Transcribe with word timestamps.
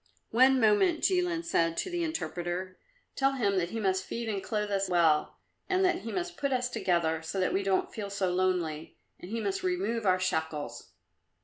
"One 0.31 0.59
moment," 0.59 1.01
Jilin 1.01 1.43
said 1.45 1.77
to 1.77 1.91
the 1.91 2.03
interpreter; 2.03 2.79
"tell 3.15 3.33
him 3.33 3.59
that 3.59 3.69
he 3.69 3.79
must 3.79 4.03
feed 4.03 4.27
and 4.29 4.41
clothe 4.41 4.71
us 4.71 4.89
well, 4.89 5.37
and 5.69 5.85
that 5.85 5.97
he 5.99 6.11
must 6.11 6.37
put 6.37 6.51
us 6.51 6.69
together 6.69 7.21
so 7.21 7.39
that 7.39 7.53
we 7.53 7.61
don't 7.61 7.93
feel 7.93 8.09
so 8.09 8.33
lonely, 8.33 8.97
and 9.19 9.29
he 9.29 9.39
must 9.39 9.61
remove 9.61 10.07
our 10.07 10.19
shackles." 10.19 10.89